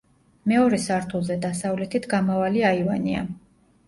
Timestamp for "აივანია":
2.71-3.23